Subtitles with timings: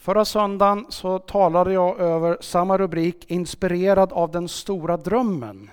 [0.00, 5.70] Förra söndagen så talade jag över samma rubrik, inspirerad av den stora drömmen.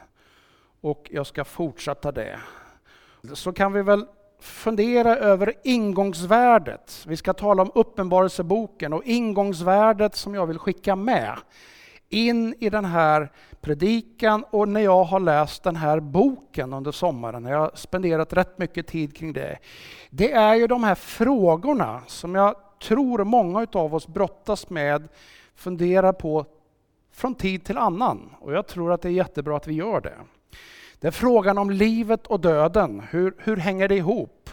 [0.81, 2.39] Och jag ska fortsätta det.
[3.33, 4.05] Så kan vi väl
[4.39, 7.03] fundera över ingångsvärdet.
[7.07, 11.37] Vi ska tala om Uppenbarelseboken och ingångsvärdet som jag vill skicka med
[12.09, 13.31] in i den här
[13.61, 18.57] predikan och när jag har läst den här boken under sommaren, jag har spenderat rätt
[18.57, 19.57] mycket tid kring det.
[20.09, 25.07] Det är ju de här frågorna som jag tror många av oss brottas med,
[25.55, 26.45] funderar på
[27.11, 28.35] från tid till annan.
[28.39, 30.17] Och jag tror att det är jättebra att vi gör det.
[30.99, 33.03] Det är frågan om livet och döden.
[33.09, 34.49] Hur, hur hänger det ihop?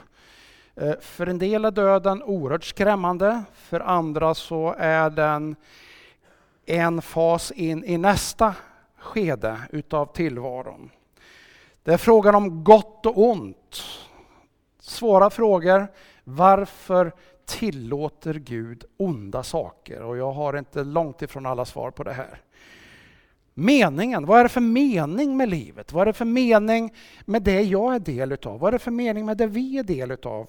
[0.75, 5.57] Eh, för en del är döden oerhört skrämmande, för andra så är den
[6.67, 8.55] en fas in i nästa
[8.99, 10.91] skede utav tillvaron.
[11.83, 13.83] Det är frågan om gott och ont.
[14.81, 15.87] Svåra frågor.
[16.25, 17.13] Varför
[17.47, 20.03] tillåter Gud onda saker?
[20.03, 22.41] Och jag har inte långt ifrån alla svar på det här.
[23.55, 25.93] Meningen, vad är det för mening med livet?
[25.93, 28.61] Vad är det för mening med det jag är del utav?
[28.61, 30.49] Vad är det för mening med det vi är del utav?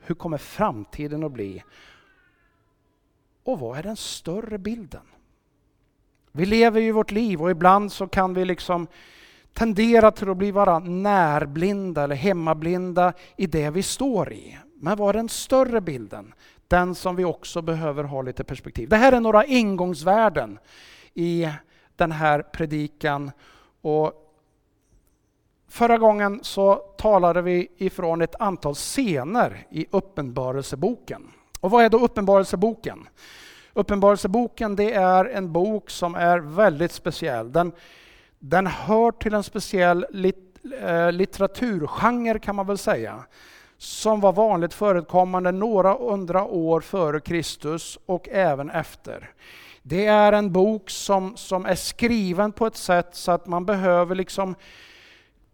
[0.00, 1.64] Hur kommer framtiden att bli?
[3.44, 5.02] Och vad är den större bilden?
[6.32, 8.86] Vi lever ju vårt liv och ibland så kan vi liksom
[9.52, 14.58] tendera till att bli vara närblinda eller hemmablinda i det vi står i.
[14.82, 16.34] Men vad är den större bilden?
[16.68, 18.88] Den som vi också behöver ha lite perspektiv.
[18.88, 20.58] Det här är några ingångsvärden
[21.14, 21.48] i
[21.96, 23.30] den här predikan.
[23.80, 24.12] Och
[25.68, 31.30] förra gången så talade vi ifrån ett antal scener i Uppenbarelseboken.
[31.60, 33.08] Och vad är då Uppenbarelseboken?
[33.72, 37.52] Uppenbarelseboken det är en bok som är väldigt speciell.
[37.52, 37.72] Den,
[38.38, 43.24] den hör till en speciell lit, eh, litteraturgenre kan man väl säga
[43.80, 49.30] som var vanligt förekommande några hundra år före Kristus och även efter.
[49.82, 54.14] Det är en bok som, som är skriven på ett sätt så att man behöver
[54.14, 54.54] liksom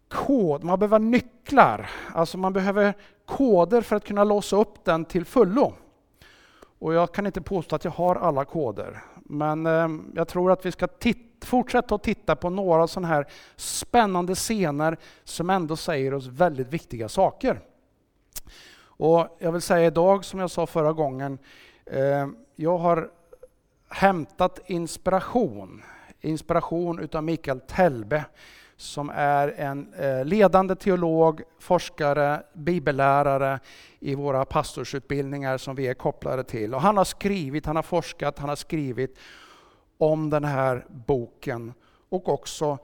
[0.07, 2.93] kod, man behöver nycklar, alltså man behöver
[3.25, 5.73] koder för att kunna låsa upp den till fullo.
[6.79, 10.65] Och jag kan inte påstå att jag har alla koder, men eh, jag tror att
[10.65, 10.87] vi ska
[11.43, 13.25] fortsätta att titta på några sådana här
[13.55, 17.61] spännande scener som ändå säger oss väldigt viktiga saker.
[18.97, 21.39] Och jag vill säga idag, som jag sa förra gången,
[21.85, 23.09] eh, jag har
[23.89, 25.83] hämtat inspiration.
[26.21, 28.25] Inspiration utav Mikael Telbe
[28.77, 33.59] som är en eh, ledande teolog, forskare, bibellärare
[33.99, 36.73] i våra pastorsutbildningar som vi är kopplade till.
[36.73, 39.17] Och han har skrivit, han har forskat, han har skrivit
[39.97, 41.73] om den här boken
[42.09, 42.77] och också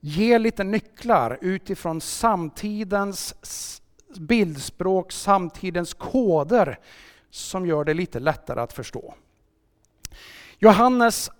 [0.00, 3.34] ger lite nycklar utifrån samtidens
[4.18, 6.78] bildspråk, samtidens koder
[7.30, 9.14] som gör det lite lättare att förstå.
[10.58, 11.30] Johannes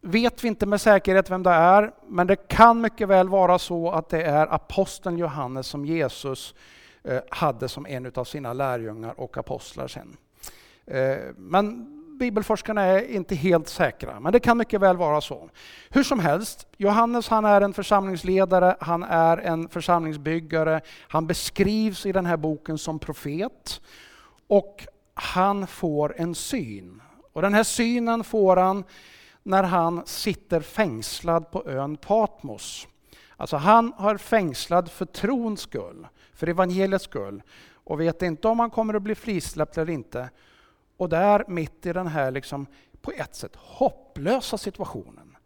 [0.00, 3.90] vet vi inte med säkerhet vem det är, men det kan mycket väl vara så
[3.90, 6.54] att det är aposteln Johannes som Jesus
[7.04, 10.16] eh, hade som en av sina lärjungar och apostlar sen.
[10.86, 15.50] Eh, men bibelforskarna är inte helt säkra, men det kan mycket väl vara så.
[15.90, 22.12] Hur som helst, Johannes han är en församlingsledare, han är en församlingsbyggare, han beskrivs i
[22.12, 23.80] den här boken som profet
[24.46, 27.02] och han får en syn.
[27.32, 28.84] Och den här synen får han
[29.42, 32.88] när han sitter fängslad på ön Patmos.
[33.36, 38.70] Alltså han har fängslad för trons skull, för evangeliets skull och vet inte om han
[38.70, 40.30] kommer att bli frisläppt eller inte.
[40.96, 42.66] Och där mitt i den här liksom,
[43.00, 45.36] på ett sätt hopplösa situationen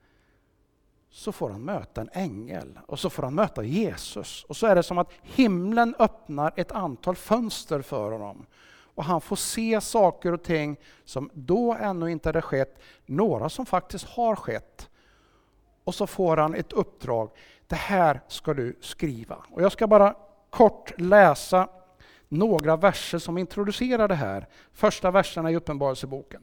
[1.10, 4.44] så får han möta en ängel och så får han möta Jesus.
[4.44, 8.46] Och så är det som att himlen öppnar ett antal fönster för honom.
[8.94, 13.66] Och han får se saker och ting som då ännu inte hade skett, några som
[13.66, 14.90] faktiskt har skett.
[15.84, 17.30] Och så får han ett uppdrag,
[17.66, 19.36] det här ska du skriva.
[19.50, 20.14] Och jag ska bara
[20.50, 21.68] kort läsa
[22.30, 24.46] några verser som introducerar det här.
[24.72, 26.42] Första verserna i Uppenbarelseboken.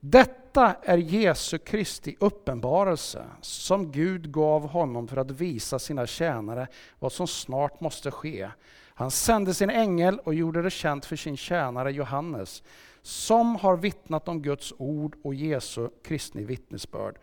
[0.00, 6.66] Detta är Jesu Kristi uppenbarelse som Gud gav honom för att visa sina tjänare
[6.98, 8.50] vad som snart måste ske.
[8.94, 12.62] Han sände sin ängel och gjorde det känt för sin tjänare Johannes
[13.02, 17.18] som har vittnat om Guds ord och Jesu Kristi vittnesbörd.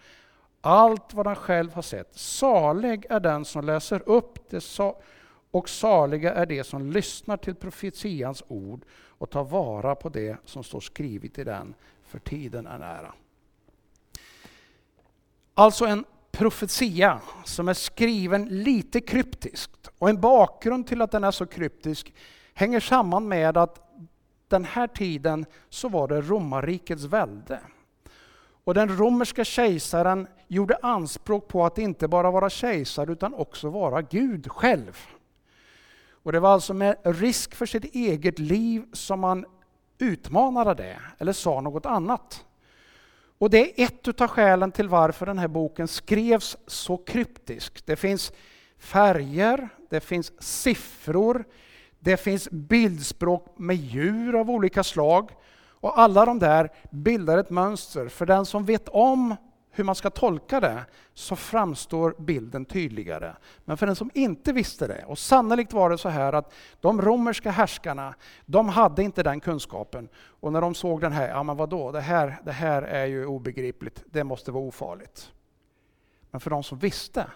[0.61, 2.17] Allt vad han själv har sett.
[2.17, 4.61] Salig är den som läser upp det
[5.55, 10.63] och saliga är de som lyssnar till profetians ord och tar vara på det som
[10.63, 11.73] står skrivet i den,
[12.03, 13.13] för tiden är nära.
[15.53, 19.89] Alltså en profetia som är skriven lite kryptiskt.
[19.97, 22.13] Och en bakgrund till att den är så kryptisk
[22.53, 23.79] hänger samman med att
[24.47, 27.59] den här tiden så var det romarrikets välde.
[28.63, 34.01] Och den romerska kejsaren gjorde anspråk på att inte bara vara kejsare utan också vara
[34.01, 35.14] Gud själv.
[36.25, 39.45] Och det var alltså med risk för sitt eget liv som man
[39.97, 42.45] utmanade det, eller sa något annat.
[43.37, 47.85] Och det är ett av skälen till varför den här boken skrevs så kryptiskt.
[47.85, 48.31] Det finns
[48.77, 51.45] färger, det finns siffror,
[51.99, 55.31] det finns bildspråk med djur av olika slag.
[55.67, 58.07] Och alla de där bildar ett mönster.
[58.07, 59.35] För den som vet om
[59.75, 63.35] hur man ska tolka det så framstår bilden tydligare.
[63.65, 67.01] Men för den som inte visste det, och sannolikt var det så här att de
[67.01, 70.09] romerska härskarna, de hade inte den kunskapen.
[70.15, 73.25] Och när de såg den här, ja men vadå, det här, det här är ju
[73.25, 75.31] obegripligt, det måste vara ofarligt.
[76.31, 77.27] Men för de som visste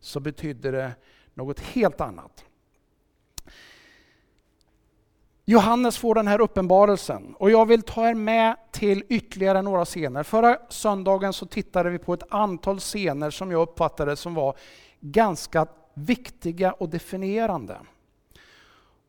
[0.00, 0.92] så betydde det
[1.34, 2.44] något helt annat.
[5.50, 10.22] Johannes får den här uppenbarelsen och jag vill ta er med till ytterligare några scener.
[10.22, 14.56] Förra söndagen så tittade vi på ett antal scener som jag uppfattade som var
[15.00, 17.76] ganska viktiga och definierande.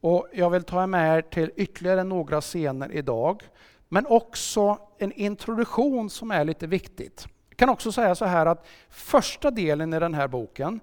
[0.02, 3.44] Och jag vill ta er med er till ytterligare några scener idag.
[3.90, 7.28] Men också en introduktion som är lite viktigt.
[7.50, 10.80] Jag kan också säga så här att första delen i den här boken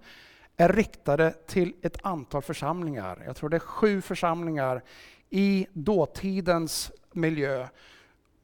[0.56, 3.23] är riktade till ett antal församlingar.
[3.26, 4.82] Jag tror det är sju församlingar
[5.31, 7.69] i dåtidens miljö.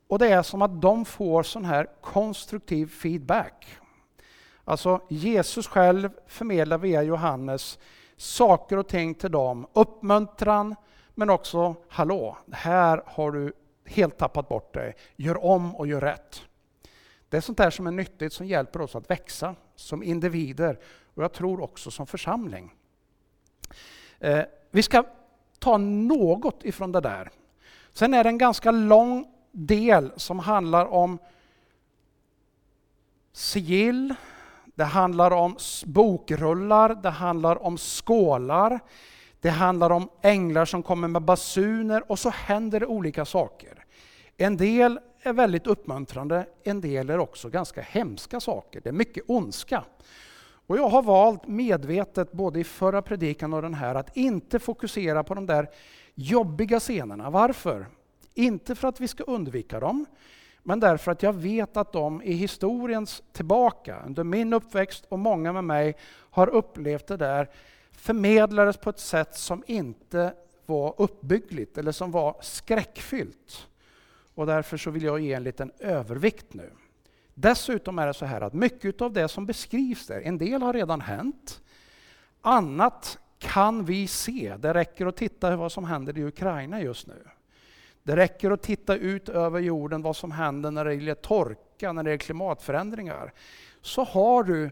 [0.06, 3.66] Och det är som att de får sån här konstruktiv feedback.
[4.64, 7.78] Alltså Jesus själv förmedlar via Johannes
[8.16, 9.66] saker och ting till dem.
[9.72, 10.74] Uppmuntran,
[11.14, 13.52] men också hallå, här har du
[13.84, 14.96] helt tappat bort dig.
[15.16, 16.42] Gör om och gör rätt.
[17.28, 20.78] Det är sånt där som är nyttigt, som hjälper oss att växa som individer
[21.14, 22.74] och jag tror också som församling.
[24.18, 25.04] Eh, vi ska
[25.62, 27.30] ta något ifrån det där.
[27.92, 31.18] Sen är det en ganska lång del som handlar om
[33.32, 34.14] sigill,
[34.74, 38.80] det handlar om bokrullar, det handlar om skålar,
[39.40, 43.84] det handlar om änglar som kommer med basuner och så händer det olika saker.
[44.36, 48.80] En del är väldigt uppmuntrande, en del är också ganska hemska saker.
[48.80, 49.84] Det är mycket ondska.
[50.72, 55.24] Och jag har valt medvetet, både i förra predikan och den här, att inte fokusera
[55.24, 55.70] på de där
[56.14, 57.30] jobbiga scenerna.
[57.30, 57.86] Varför?
[58.34, 60.06] Inte för att vi ska undvika dem,
[60.62, 65.52] men därför att jag vet att de i historiens tillbaka, under min uppväxt och många
[65.52, 65.96] med mig,
[66.30, 67.50] har upplevt det där
[67.90, 70.34] förmedlades på ett sätt som inte
[70.66, 73.68] var uppbyggligt eller som var skräckfyllt.
[74.34, 76.70] Och därför så vill jag ge en liten övervikt nu.
[77.42, 80.72] Dessutom är det så här att mycket av det som beskrivs där, en del har
[80.72, 81.62] redan hänt.
[82.40, 84.56] Annat kan vi se.
[84.58, 87.24] Det räcker att titta vad som händer i Ukraina just nu.
[88.02, 92.02] Det räcker att titta ut över jorden vad som händer när det gäller torka, när
[92.02, 93.32] det gäller klimatförändringar.
[93.80, 94.70] Så har du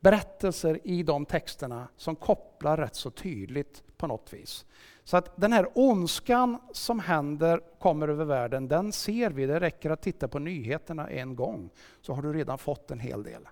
[0.00, 4.64] berättelser i de texterna som kopplar rätt så tydligt på något vis.
[5.10, 9.46] Så att den här ondskan som händer, kommer över världen, den ser vi.
[9.46, 11.70] Det räcker att titta på nyheterna en gång,
[12.00, 13.48] så har du redan fått en hel del.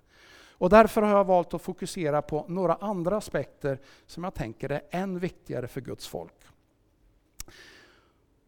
[0.51, 4.81] Och därför har jag valt att fokusera på några andra aspekter som jag tänker är
[4.91, 6.35] än viktigare för Guds folk.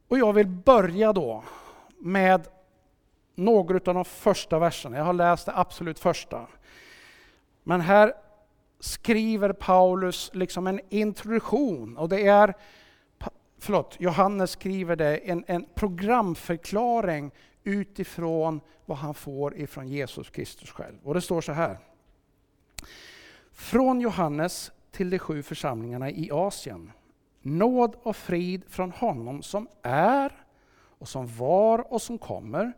[0.08, 1.44] Och jag vill börja då
[1.98, 2.48] med
[3.34, 4.96] några av de första verserna.
[4.96, 6.46] Jag har läst det absolut första.
[7.62, 8.12] Men här
[8.80, 12.54] skriver Paulus liksom en introduktion och det är
[13.60, 17.30] förlåt, Johannes skriver det, en, en programförklaring
[17.64, 20.96] utifrån vad han får ifrån Jesus Kristus själv.
[21.02, 21.78] Och det står så här.
[23.52, 26.92] Från Johannes till de sju församlingarna i Asien.
[27.42, 30.44] Nåd och frid från honom som är
[30.98, 32.72] och som var och som kommer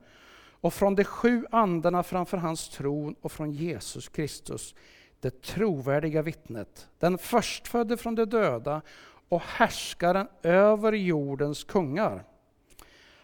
[0.63, 4.75] och från de sju andarna framför hans tron och från Jesus Kristus,
[5.21, 8.83] det trovärdiga vittnet, den förstfödde från de döda
[9.33, 12.25] och härskaren över jordens kungar.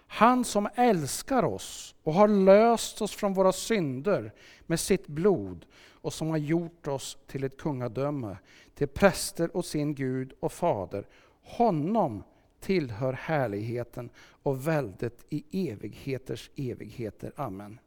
[0.06, 4.32] Han som älskar oss och har löst oss från våra synder
[4.66, 8.36] med sitt blod och som har gjort oss till ett kungadöme,
[8.74, 11.06] till präster och sin Gud och Fader.
[11.42, 12.22] Honom
[12.60, 14.10] tillhör härligheten
[14.42, 17.32] och väldet i evigheters evigheter.
[17.36, 17.80] Amen.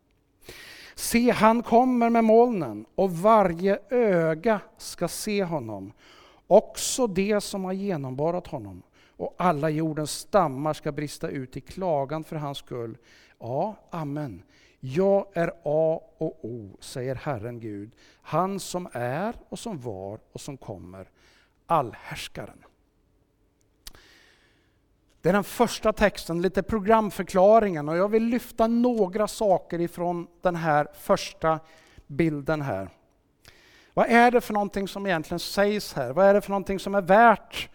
[0.96, 5.94] Se, han kommer med molnen och varje öga ska se honom
[6.52, 8.84] också det som har genomborrat honom.
[9.18, 12.98] Och alla jordens stammar ska brista ut i klagan för hans skull.
[13.40, 14.44] Ja, amen.
[14.80, 20.42] Jag är A och O, säger Herren Gud, han som är och som var och
[20.42, 21.10] som kommer,
[21.66, 22.64] allhärskaren.
[25.22, 30.56] Det är den första texten, lite programförklaringen och jag vill lyfta några saker ifrån den
[30.56, 31.60] här första
[32.08, 32.90] bilden här.
[33.94, 36.14] Vad är det för någonting som egentligen sägs här?
[36.14, 37.70] Vad är det för någonting som är värt,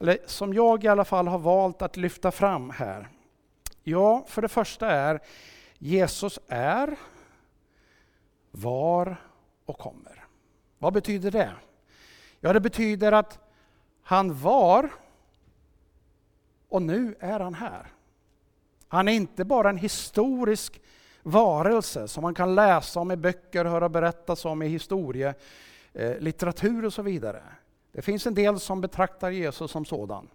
[0.00, 3.08] eller som jag i alla fall har valt att lyfta fram här?
[3.82, 5.20] Ja, för det första är
[5.78, 6.96] Jesus är,
[8.50, 9.16] var
[9.66, 10.24] och kommer.
[10.78, 11.52] Vad betyder det?
[12.40, 13.38] Ja, det betyder att
[14.02, 14.90] han var
[16.68, 17.86] och nu är han här.
[18.88, 20.80] Han är inte bara en historisk
[21.22, 26.92] varelse som man kan läsa om i böcker, höra berättas om i historielitteratur eh, och
[26.92, 27.42] så vidare.
[27.92, 30.28] Det finns en del som betraktar Jesus som sådan.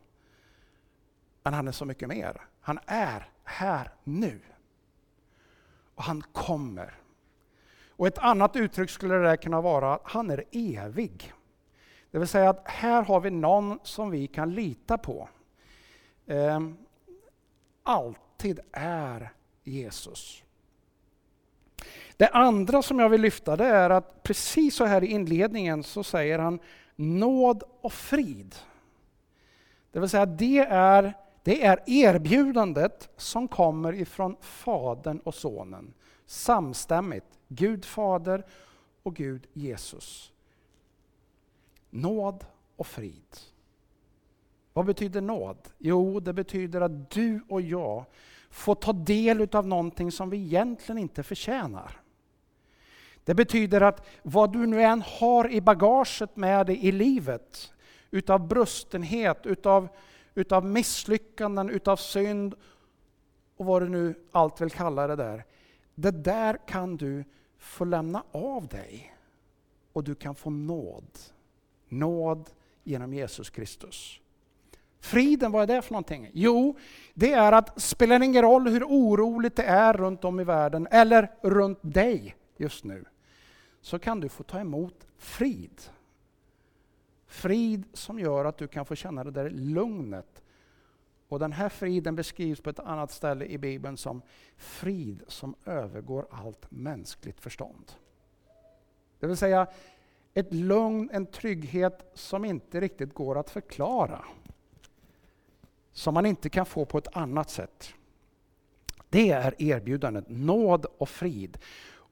[1.43, 2.41] Men han är så mycket mer.
[2.61, 4.39] Han är här nu.
[5.95, 6.93] Och han kommer.
[7.89, 11.33] Och ett annat uttryck skulle det kunna vara att han är evig.
[12.11, 15.29] Det vill säga att här har vi någon som vi kan lita på.
[16.27, 16.77] Ehm,
[17.83, 20.44] alltid är Jesus.
[22.17, 26.03] Det andra som jag vill lyfta det är att precis så här i inledningen så
[26.03, 26.59] säger han
[26.95, 28.55] nåd och frid.
[29.91, 31.13] Det vill säga det är,
[31.43, 35.93] det är erbjudandet som kommer ifrån Fadern och Sonen.
[36.25, 37.25] Samstämmigt.
[37.47, 38.45] Gud Fader
[39.03, 40.31] och Gud Jesus.
[41.89, 43.37] Nåd och frid.
[44.73, 45.57] Vad betyder nåd?
[45.77, 48.05] Jo, det betyder att du och jag
[48.55, 52.01] Få ta del av någonting som vi egentligen inte förtjänar.
[53.23, 57.73] Det betyder att vad du nu än har i bagaget med dig i livet,
[58.11, 59.87] utav brustenhet, utav,
[60.35, 62.55] utav misslyckanden, utav synd
[63.57, 65.45] och vad du nu allt vill kalla det där.
[65.95, 67.23] Det där kan du
[67.57, 69.15] få lämna av dig
[69.93, 71.19] och du kan få nåd.
[71.87, 72.49] Nåd
[72.83, 74.19] genom Jesus Kristus.
[75.05, 76.29] Friden, vad är det för någonting?
[76.33, 76.77] Jo,
[77.13, 81.31] det är att spelar ingen roll hur oroligt det är runt om i världen eller
[81.41, 83.05] runt dig just nu
[83.81, 85.81] så kan du få ta emot frid.
[87.27, 90.43] Frid som gör att du kan få känna det där lugnet.
[91.27, 94.21] Och den här friden beskrivs på ett annat ställe i Bibeln som
[94.57, 97.91] frid som övergår allt mänskligt förstånd.
[99.19, 99.67] Det vill säga
[100.33, 104.25] ett lugn, en trygghet som inte riktigt går att förklara.
[105.95, 107.93] Som man inte kan få på ett annat sätt.
[109.09, 111.57] Det är erbjudandet, nåd och frid.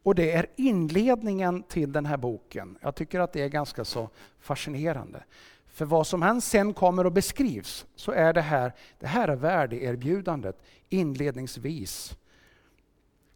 [0.04, 2.78] Och det är inledningen till den här boken.
[2.82, 4.10] Jag tycker att det är ganska så
[4.40, 5.24] fascinerande.
[5.68, 9.36] För vad som än sen kommer och beskrivs så är det här, det här är
[9.36, 12.18] värdeerbjudandet inledningsvis.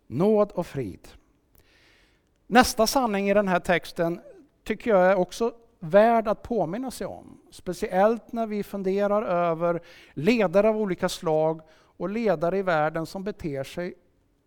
[0.08, 1.08] Nåd och frid.
[2.48, 4.22] Nästa sanning i den här texten
[4.64, 7.42] tycker jag är också värd att påminna sig om.
[7.52, 9.82] Speciellt när vi funderar över
[10.14, 13.94] ledare av olika slag och ledare i världen som beter sig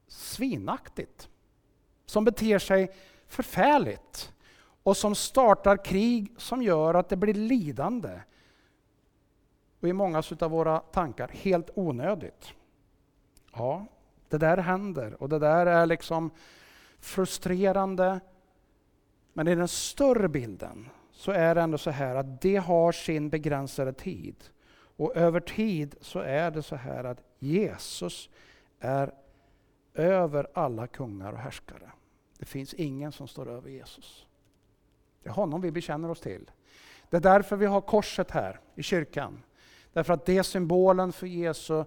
[0.07, 1.31] svinaktigt
[2.11, 2.93] som beter sig
[3.27, 4.33] förfärligt
[4.83, 8.21] och som startar krig som gör att det blir lidande.
[9.81, 12.53] Och i många av våra tankar helt onödigt.
[13.53, 13.87] Ja,
[14.29, 16.31] det där händer och det där är liksom
[16.99, 18.21] frustrerande.
[19.33, 20.89] Men i den större bilden
[21.21, 24.37] så är det ändå så här att det har sin begränsade tid.
[24.97, 28.31] Och över tid så är det så här att Jesus
[28.79, 29.13] är
[29.95, 31.91] över alla kungar och härskare.
[32.39, 34.27] Det finns ingen som står över Jesus.
[35.23, 36.51] Det är honom vi bekänner oss till.
[37.11, 39.43] Det är därför vi har korset här i kyrkan.
[39.93, 41.85] Därför att det är symbolen för Jesu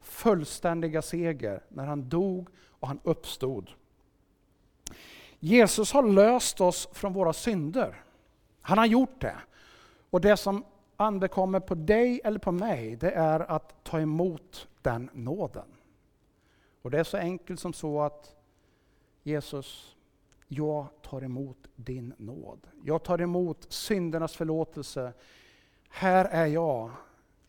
[0.00, 3.70] fullständiga seger när han dog och han uppstod.
[5.38, 8.03] Jesus har löst oss från våra synder.
[8.66, 9.36] Han har gjort det.
[10.10, 10.64] Och det som
[10.96, 15.66] anbekommer på dig eller på mig, det är att ta emot den nåden.
[16.82, 18.36] Och det är så enkelt som så att
[19.22, 19.96] Jesus,
[20.48, 22.66] jag tar emot din nåd.
[22.84, 25.12] Jag tar emot syndernas förlåtelse.
[25.88, 26.90] Här är jag.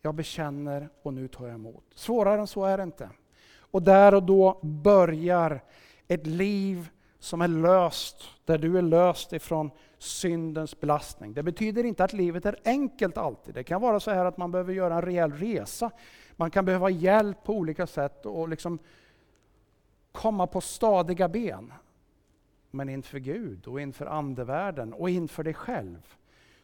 [0.02, 1.84] Jag bekänner och nu tar jag emot.
[1.94, 3.10] Svårare än så är det inte.
[3.58, 5.60] Och där och då börjar
[6.08, 6.88] ett liv
[7.26, 11.34] som är löst, där du är löst ifrån syndens belastning.
[11.34, 13.54] Det betyder inte att livet är enkelt alltid.
[13.54, 15.90] Det kan vara så här att man behöver göra en rejäl resa.
[16.32, 18.78] Man kan behöva hjälp på olika sätt och liksom
[20.12, 21.72] komma på stadiga ben.
[22.70, 26.14] Men inför Gud och inför andevärlden och inför dig själv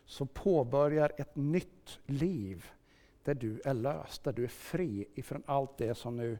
[0.05, 2.67] så påbörjar ett nytt liv
[3.25, 6.39] där du är löst, där du är fri ifrån allt det som nu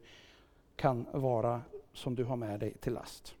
[0.75, 1.61] kan vara
[1.93, 3.35] som du har med dig till last.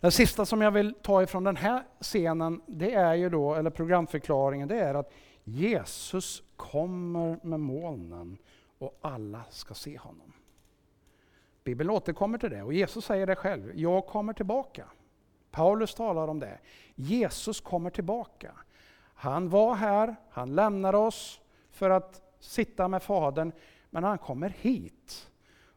[0.00, 3.70] Det sista som jag vill ta ifrån den här scenen, det är ju då, eller
[3.70, 5.12] programförklaringen, det är att
[5.44, 8.38] Jesus kommer med molnen
[8.78, 10.32] och alla ska se honom.
[11.64, 13.72] Bibeln återkommer till det och Jesus säger det själv.
[13.74, 14.84] Jag kommer tillbaka.
[15.50, 16.58] Paulus talar om det.
[16.94, 18.52] Jesus kommer tillbaka.
[19.14, 21.40] Han var här, han lämnar oss
[21.70, 23.52] för att sitta med Fadern,
[23.90, 25.30] men han kommer hit.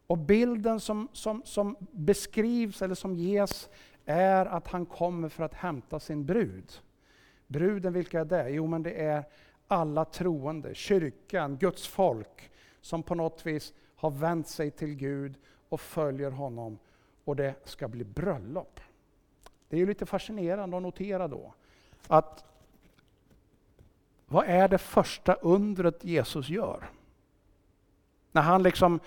[0.08, 3.70] Och bilden som, som, som beskrivs eller som ges
[4.06, 6.74] är att han kommer för att hämta sin brud.
[7.48, 8.50] Bruden, vilka är det?
[8.50, 9.24] Jo, men det är
[9.68, 15.36] alla troende, kyrkan, Guds folk, som på något vis har vänt sig till Gud
[15.70, 16.80] och följer honom.
[17.24, 18.80] Och det ska bli bröllop.
[19.70, 21.54] Det är ju lite fascinerande att notera då
[22.08, 22.46] att
[24.26, 26.90] vad är det första undret Jesus gör?
[28.32, 29.00] När han liksom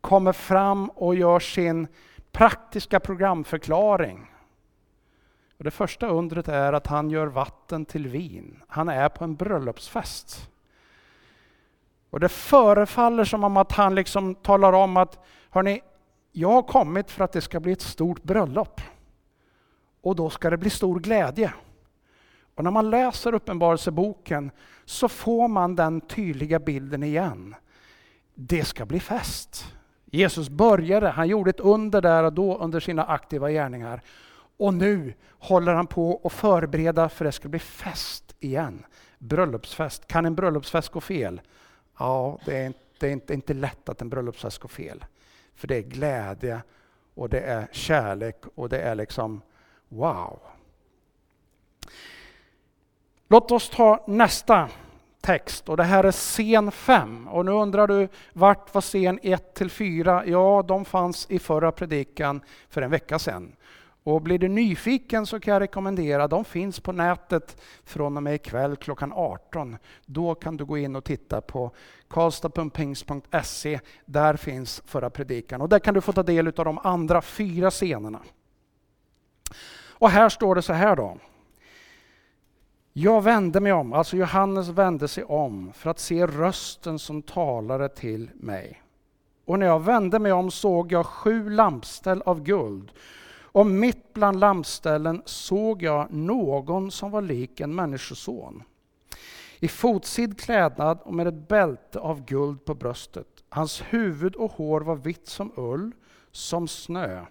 [0.00, 1.86] kommer fram och gör sin
[2.38, 4.26] praktiska programförklaring.
[5.56, 8.62] Och det första undret är att han gör vatten till vin.
[8.68, 10.50] Han är på en bröllopsfest.
[12.10, 15.80] Och det förefaller som om att han liksom talar om att hörni,
[16.32, 18.80] jag har kommit för att det ska bli ett stort bröllop.
[20.00, 21.52] Och då ska det bli stor glädje.
[22.54, 24.50] Och när man läser Uppenbarelseboken
[24.84, 27.54] så får man den tydliga bilden igen.
[28.34, 29.77] Det ska bli fest.
[30.10, 34.02] Jesus började, han gjorde ett under där och då under sina aktiva gärningar.
[34.56, 38.86] Och nu håller han på att förbereda för det ska bli fest igen.
[39.18, 40.06] Bröllopsfest.
[40.06, 41.40] Kan en bröllopsfest gå fel?
[41.98, 45.04] Ja, det är inte, det är inte, inte lätt att en bröllopsfest går fel.
[45.54, 46.62] För det är glädje
[47.14, 49.42] och det är kärlek och det är liksom
[49.88, 50.38] wow.
[53.28, 54.68] Låt oss ta nästa
[55.28, 57.28] text och det här är scen 5.
[57.28, 60.22] Och nu undrar du vart var scen 1 till 4?
[60.26, 63.52] Ja, de fanns i förra predikan för en vecka sedan.
[64.02, 68.34] Och blir du nyfiken så kan jag rekommendera, de finns på nätet från och med
[68.34, 69.76] ikväll klockan 18.
[70.06, 71.70] Då kan du gå in och titta på
[72.08, 73.80] karlstad.pingst.se.
[74.04, 77.70] Där finns förra predikan och där kan du få ta del av de andra fyra
[77.70, 78.20] scenerna.
[79.88, 81.18] Och här står det så här då.
[83.00, 87.88] Jag vände mig om, alltså Johannes vände sig om för att se rösten som talade
[87.88, 88.82] till mig.
[89.44, 92.92] Och när jag vände mig om såg jag sju lampställ av guld
[93.40, 98.62] och mitt bland lampställen såg jag någon som var lik en människoson.
[99.58, 103.44] I fotsid klädnad och med ett bälte av guld på bröstet.
[103.48, 105.92] Hans huvud och hår var vitt som ull,
[106.30, 107.24] som snö.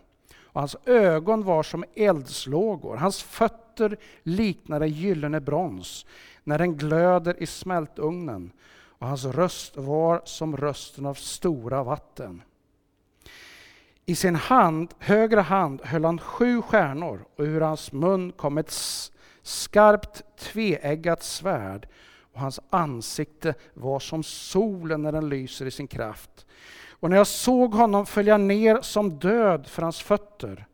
[0.58, 2.96] Och hans ögon var som eldslågor.
[2.96, 6.06] Hans fötter liknade gyllene brons
[6.44, 8.52] när den glöder i smältugnen.
[8.70, 12.42] Och hans röst var som rösten av stora vatten.
[14.06, 18.74] I sin hand, högra hand höll han sju stjärnor och ur hans mun kom ett
[19.42, 21.88] skarpt tveeggat svärd
[22.34, 26.46] och hans ansikte var som solen när den lyser i sin kraft.
[27.00, 30.66] Och när jag såg honom följa ner som död för hans fötter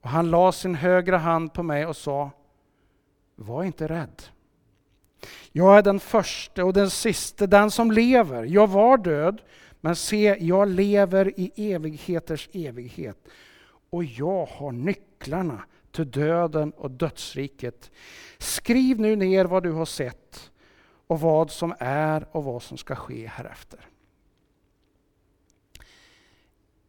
[0.00, 2.30] och han la sin högra hand på mig och sa
[3.36, 4.22] Var inte rädd.
[5.52, 8.44] Jag är den första och den siste, den som lever.
[8.44, 9.42] Jag var död
[9.80, 13.28] men se, jag lever i evigheters evighet
[13.90, 17.90] och jag har nycklarna till döden och dödsriket.
[18.38, 20.50] Skriv nu ner vad du har sett
[21.06, 23.80] och vad som är och vad som ska ske härefter.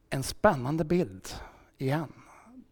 [0.10, 1.28] En spännande bild
[1.78, 2.14] igen,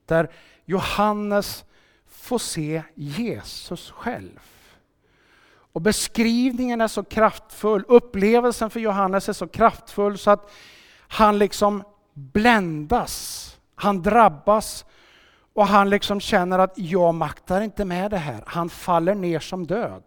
[0.06, 0.32] där
[0.66, 1.66] Johannes
[2.08, 4.40] får se Jesus själv.
[5.48, 10.52] Och beskrivningen är så kraftfull, upplevelsen för Johannes är så kraftfull så att
[11.08, 14.86] han liksom bländas, han drabbas
[15.54, 18.44] och han liksom känner att jag maktar inte med det här.
[18.48, 20.04] Han faller ner som död.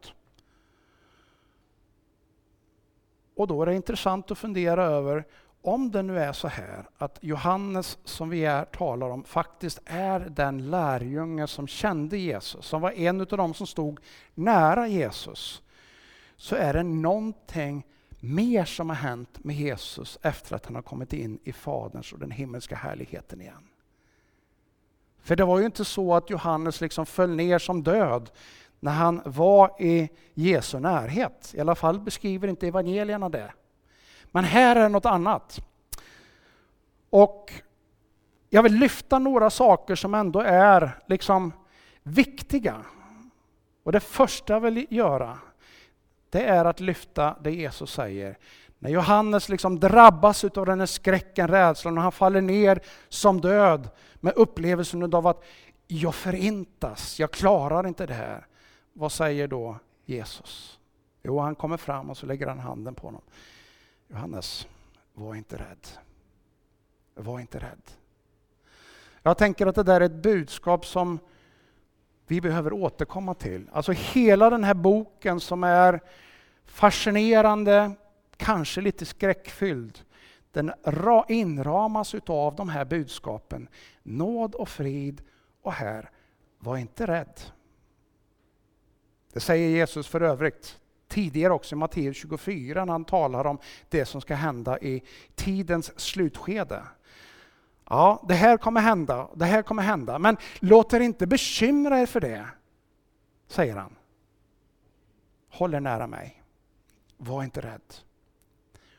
[3.36, 5.24] Och då är det intressant att fundera över
[5.68, 10.20] om det nu är så här att Johannes som vi är, talar om faktiskt är
[10.20, 14.00] den lärjunge som kände Jesus, som var en av dem som stod
[14.34, 15.62] nära Jesus,
[16.36, 17.86] så är det någonting
[18.20, 22.18] mer som har hänt med Jesus efter att han har kommit in i Faderns och
[22.18, 23.68] den himmelska härligheten igen.
[25.18, 28.30] För det var ju inte så att Johannes liksom föll ner som död
[28.80, 31.52] när han var i Jesu närhet.
[31.54, 33.52] I alla fall beskriver inte evangelierna det.
[34.30, 35.60] Men här är något annat.
[37.10, 37.52] Och
[38.50, 41.52] jag vill lyfta några saker som ändå är liksom
[42.02, 42.76] viktiga.
[43.82, 45.38] Och det första jag vill göra,
[46.30, 48.38] det är att lyfta det Jesus säger.
[48.78, 53.88] När Johannes liksom drabbas av den här skräcken, rädslan och han faller ner som död
[54.14, 55.44] med upplevelsen av att
[55.86, 58.46] jag förintas, jag klarar inte det här.
[58.92, 60.78] Vad säger då Jesus?
[61.22, 63.22] Jo, han kommer fram och så lägger han handen på honom.
[64.08, 64.68] Johannes,
[65.14, 65.88] var inte rädd.
[67.14, 67.82] Var inte rädd.
[69.22, 71.18] Jag tänker att det där är ett budskap som
[72.26, 73.70] vi behöver återkomma till.
[73.72, 76.00] Alltså hela den här boken som är
[76.64, 77.92] fascinerande,
[78.36, 79.98] kanske lite skräckfylld.
[80.52, 80.72] Den
[81.28, 83.68] inramas av de här budskapen.
[84.02, 85.22] Nåd och frid
[85.62, 86.10] och här,
[86.58, 87.40] var inte rädd.
[89.32, 94.04] Det säger Jesus för övrigt tidigare också i Matteus 24 när han talar om det
[94.04, 95.02] som ska hända i
[95.34, 96.82] tidens slutskede.
[97.88, 102.06] Ja, det här kommer hända, det här kommer hända, men låt er inte bekymra er
[102.06, 102.46] för det,
[103.46, 103.94] säger han.
[105.50, 106.42] Håll er nära mig.
[107.16, 107.94] Var inte rädd.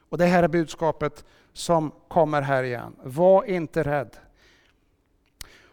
[0.10, 2.96] Och det här är budskapet som kommer här igen.
[3.04, 4.18] Var inte rädd.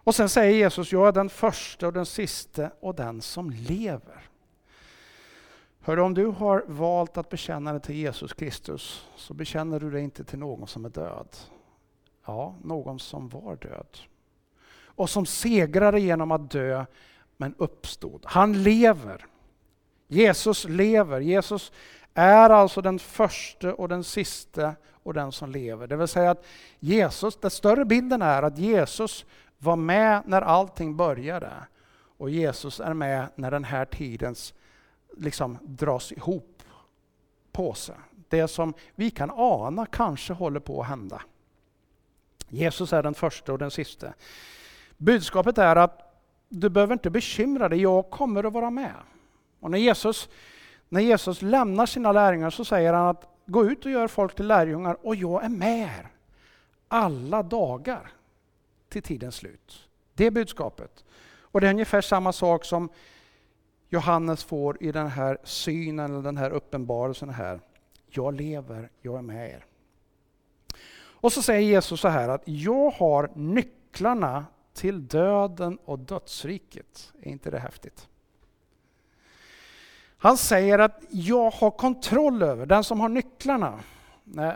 [0.06, 4.22] Och sen säger Jesus, jag är den första och den siste och den som lever.
[5.86, 10.02] Hör om du har valt att bekänna dig till Jesus Kristus så bekänner du dig
[10.02, 11.28] inte till någon som är död.
[12.26, 13.98] Ja, någon som var död.
[14.84, 16.84] Och som segrade genom att dö
[17.36, 18.22] men uppstod.
[18.24, 19.26] Han lever.
[20.08, 21.20] Jesus lever.
[21.20, 21.72] Jesus
[22.14, 25.86] är alltså den första och den sista och den som lever.
[25.86, 26.44] Det vill säga att
[26.78, 29.24] Jesus, den större bilden är att Jesus
[29.58, 31.52] var med när allting började.
[32.18, 34.54] Och Jesus är med när den här tidens
[35.16, 36.62] liksom dras ihop
[37.52, 37.94] på sig.
[38.28, 41.22] Det som vi kan ana kanske håller på att hända.
[42.48, 44.12] Jesus är den första och den sista.
[44.96, 48.94] Budskapet är att du behöver inte bekymra dig, jag kommer att vara med.
[49.60, 50.28] Och när Jesus,
[50.88, 54.46] när Jesus lämnar sina lärjungar så säger han att gå ut och gör folk till
[54.46, 56.10] lärjungar och jag är med er
[56.88, 58.10] alla dagar
[58.88, 59.88] till tidens slut.
[60.14, 61.04] Det är budskapet.
[61.38, 62.88] Och det är ungefär samma sak som
[63.88, 67.60] Johannes får i den här synen, eller den här uppenbarelsen här.
[68.08, 69.64] Jag lever, jag är med er.
[70.98, 74.44] Och så säger Jesus så här att jag har nycklarna
[74.74, 77.12] till döden och dödsriket.
[77.22, 78.08] Är inte det häftigt?
[80.18, 83.80] Han säger att jag har kontroll över, den som har nycklarna.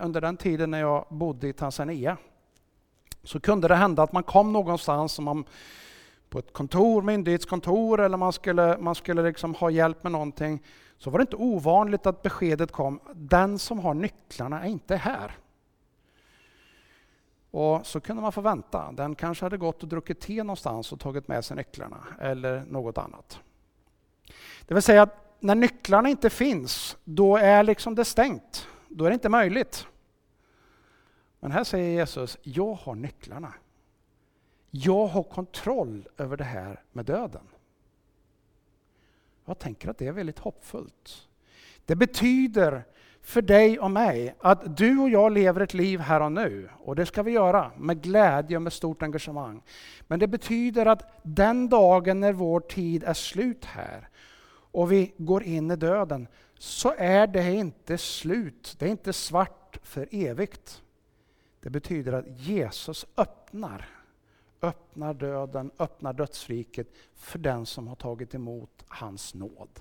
[0.03, 2.16] Under den tiden när jag bodde i Tanzania
[3.23, 5.45] så kunde det hända att man kom någonstans som man
[6.31, 10.62] på ett kontor, myndighetskontor eller man skulle, man skulle liksom ha hjälp med någonting
[10.99, 15.37] så var det inte ovanligt att beskedet kom, den som har nycklarna är inte här.
[17.51, 18.93] Och så kunde man få vänta.
[18.93, 22.99] Den kanske hade gått och druckit te någonstans och tagit med sig nycklarna eller något
[22.99, 23.40] annat.
[24.66, 28.69] Det vill säga att när nycklarna inte finns, då är liksom det stängt.
[28.88, 29.87] Då är det inte möjligt.
[31.40, 33.55] Men här säger Jesus, jag har nycklarna.
[34.70, 37.46] Jag har kontroll över det här med döden.
[39.44, 41.28] Jag tänker att det är väldigt hoppfullt.
[41.85, 42.85] Det betyder
[43.22, 46.68] för dig och mig att du och jag lever ett liv här och nu.
[46.78, 49.62] Och det ska vi göra med glädje och med stort engagemang.
[50.06, 54.09] Men det betyder att den dagen när vår tid är slut här
[54.72, 56.28] och vi går in i döden
[56.59, 58.76] så är det inte slut.
[58.78, 60.83] Det är inte svart för evigt.
[61.61, 63.99] Det betyder att Jesus öppnar
[64.62, 69.81] öppnar döden, öppnar dödsriket för den som har tagit emot hans nåd.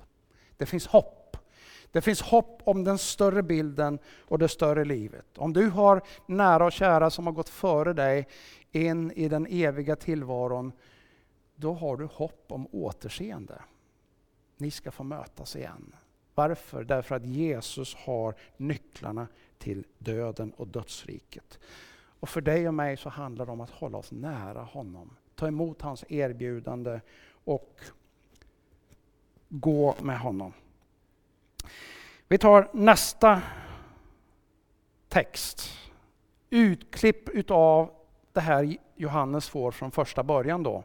[0.57, 1.37] Det finns hopp.
[1.91, 5.37] Det finns hopp om den större bilden och det större livet.
[5.37, 8.27] Om du har nära och kära som har gått före dig
[8.71, 10.71] in i den eviga tillvaron,
[11.55, 13.61] då har du hopp om återseende.
[14.57, 15.95] Ni ska få mötas igen.
[16.35, 16.83] Varför?
[16.83, 21.59] Därför att Jesus har nycklarna till döden och dödsriket.
[22.19, 25.09] Och för dig och mig så handlar det om att hålla oss nära honom.
[25.35, 26.99] Ta emot hans erbjudande
[27.43, 27.79] och
[29.49, 30.53] gå med honom.
[32.27, 33.41] Vi tar nästa
[35.07, 35.69] text.
[36.49, 37.91] Utklipp utav
[38.33, 40.63] det här Johannes får från första början.
[40.63, 40.83] då.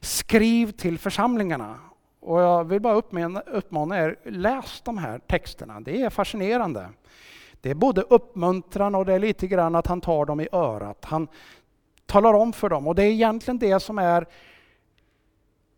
[0.00, 1.78] Skriv till församlingarna.
[2.20, 2.94] Och jag vill bara
[3.46, 5.80] uppmana er, läs de här texterna.
[5.80, 6.88] Det är fascinerande.
[7.62, 11.04] Det är både uppmuntran och det är lite grann att han tar dem i örat.
[11.04, 11.28] Han
[12.06, 14.26] talar om för dem och det är egentligen det som är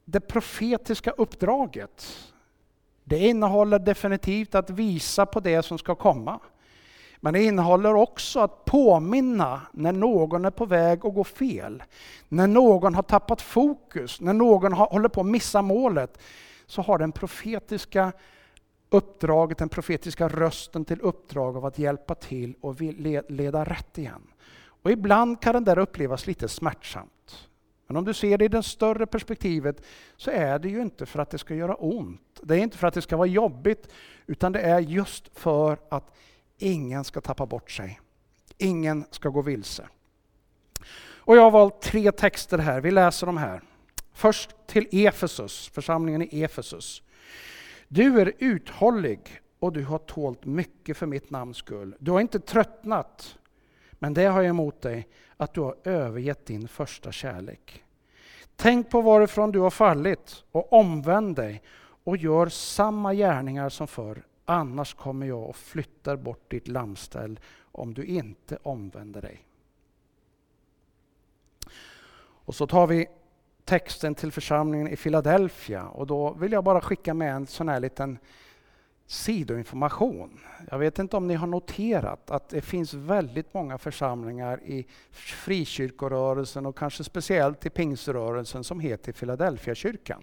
[0.04, 2.06] det profetiska uppdraget.
[3.04, 6.40] Det innehåller definitivt att visa på det som ska komma.
[7.20, 11.82] Men det innehåller också att påminna när någon är på väg att gå fel.
[12.28, 16.18] När någon har tappat fokus, när någon håller på att missa målet.
[16.66, 18.12] Så har den profetiska
[18.94, 22.80] uppdraget, den profetiska rösten till uppdrag av att hjälpa till och
[23.28, 24.22] leda rätt igen.
[24.66, 27.48] Och ibland kan den där upplevas lite smärtsamt.
[27.86, 29.84] Men om du ser det i det större perspektivet
[30.16, 32.40] så är det ju inte för att det ska göra ont.
[32.42, 33.88] Det är inte för att det ska vara jobbigt,
[34.26, 36.16] utan det är just för att
[36.58, 38.00] ingen ska tappa bort sig.
[38.58, 39.88] Ingen ska gå vilse.
[41.26, 43.60] Och jag har valt tre texter här, vi läser de här.
[44.12, 47.02] Först till Efesus, församlingen i Efesus.
[47.94, 51.96] Du är uthållig och du har tålt mycket för mitt namns skull.
[51.98, 53.38] Du har inte tröttnat,
[53.92, 57.84] men det har jag emot dig, att du har övergett din första kärlek.
[58.56, 61.62] Tänk på varifrån du har fallit och omvänd dig
[62.04, 64.22] och gör samma gärningar som förr.
[64.44, 67.40] Annars kommer jag och flyttar bort ditt lammställ
[67.72, 69.46] om du inte omvänder dig.
[72.16, 73.06] Och så tar vi
[73.64, 77.80] texten till församlingen i Philadelphia och då vill jag bara skicka med en sån här
[77.80, 78.18] liten
[79.06, 80.40] sidoinformation.
[80.70, 86.66] Jag vet inte om ni har noterat att det finns väldigt många församlingar i frikyrkorörelsen
[86.66, 90.22] och kanske speciellt i pingströrelsen som heter Philadelphia-kyrkan.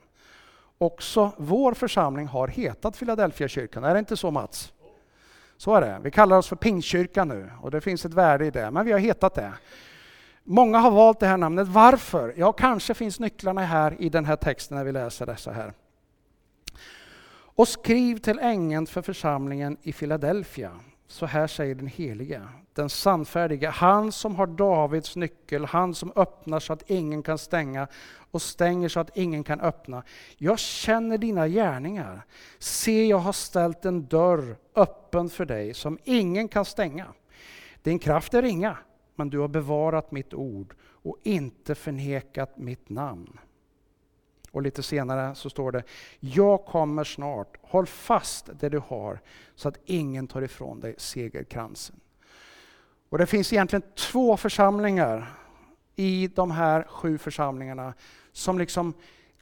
[0.78, 4.74] Också vår församling har hetat Philadelphia-kyrkan, är det inte så Mats?
[5.58, 6.00] Så är det.
[6.04, 8.92] Vi kallar oss för Pingstkyrkan nu och det finns ett värde i det, men vi
[8.92, 9.54] har hetat det.
[10.44, 11.68] Många har valt det här namnet.
[11.68, 12.34] Varför?
[12.38, 15.74] Ja, kanske finns nycklarna här i den här texten när vi läser dessa här.
[17.56, 20.72] Och skriv till ängeln för församlingen i Filadelfia.
[21.08, 22.42] Så här säger den helige,
[22.74, 27.88] den sannfärdige, han som har Davids nyckel, han som öppnar så att ingen kan stänga
[28.32, 30.04] och stänger så att ingen kan öppna.
[30.38, 32.22] Jag känner dina gärningar.
[32.60, 37.06] Se, jag har ställt en dörr öppen för dig som ingen kan stänga.
[37.84, 38.78] Din kraft är ringa,
[39.22, 43.40] men du har bevarat mitt ord och inte förnekat mitt namn.
[44.52, 45.84] Och lite senare så står det,
[46.20, 49.20] jag kommer snart, håll fast det du har
[49.56, 52.00] så att ingen tar ifrån dig segerkransen.
[53.10, 55.34] Och det finns egentligen två församlingar
[55.96, 57.94] i de här sju församlingarna
[58.32, 58.94] som liksom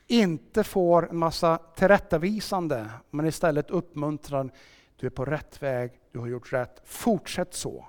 [0.07, 4.51] inte får en massa tillrättavisande, men istället uppmuntran.
[4.95, 7.85] Du är på rätt väg, du har gjort rätt, fortsätt så.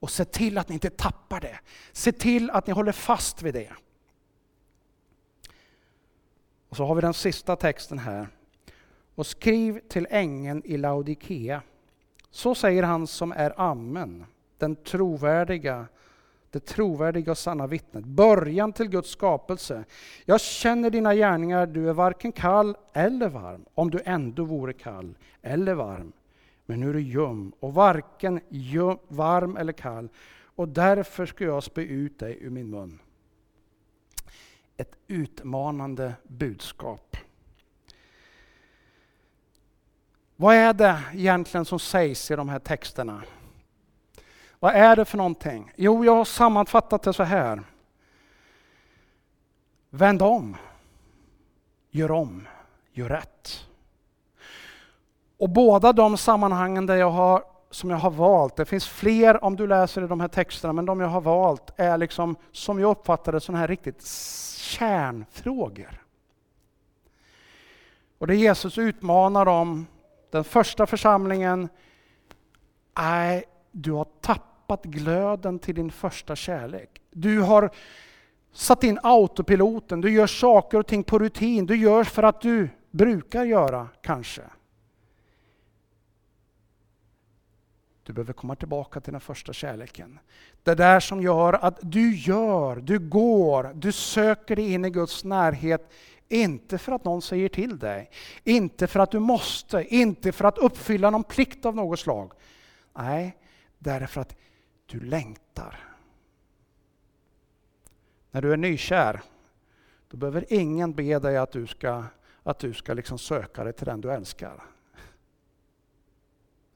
[0.00, 1.58] Och se till att ni inte tappar det.
[1.92, 3.72] Se till att ni håller fast vid det.
[6.68, 8.28] Och så har vi den sista texten här.
[9.14, 11.62] Och skriv till ängeln i Laodikea.
[12.30, 14.24] Så säger han som är Amen,
[14.58, 15.86] den trovärdiga,
[16.50, 19.84] det trovärdiga och sanna vittnet, början till Guds skapelse.
[20.24, 25.14] Jag känner dina gärningar, du är varken kall eller varm, om du ändå vore kall
[25.42, 26.12] eller varm.
[26.70, 30.08] Men nu är du ljum och varken ljum, varm eller kall
[30.40, 32.98] och därför ska jag spy ut dig ur min mun
[34.76, 37.16] ett utmanande budskap.
[40.36, 43.22] Vad är det egentligen som sägs i de här texterna?
[44.58, 45.72] Vad är det för någonting?
[45.76, 47.62] Jo, jag har sammanfattat det så här.
[49.90, 50.56] Vänd om.
[51.90, 52.48] Gör om.
[52.92, 53.67] Gör rätt.
[55.38, 59.56] Och båda de sammanhangen där jag har, som jag har valt, det finns fler om
[59.56, 62.90] du läser i de här texterna, men de jag har valt är liksom, som jag
[62.90, 64.06] uppfattar det, sådana här riktigt
[64.56, 66.02] kärnfrågor.
[68.18, 69.86] Och det Jesus utmanar dem,
[70.30, 71.68] den första församlingen,
[72.98, 77.00] nej, du har tappat glöden till din första kärlek.
[77.10, 77.70] Du har
[78.52, 82.68] satt in autopiloten, du gör saker och ting på rutin, du gör för att du
[82.90, 84.42] brukar göra kanske.
[88.08, 90.18] Du behöver komma tillbaka till den första kärleken.
[90.62, 95.24] Det där som gör att du gör, du går, du söker dig in i Guds
[95.24, 95.92] närhet.
[96.28, 98.10] Inte för att någon säger till dig,
[98.44, 102.32] inte för att du måste, inte för att uppfylla någon plikt av något slag.
[102.96, 103.36] Nej,
[103.78, 104.36] därför att
[104.86, 105.80] du längtar.
[108.30, 109.20] När du är nykär,
[110.10, 112.04] då behöver ingen be dig att du ska,
[112.42, 114.64] att du ska liksom söka dig till den du älskar.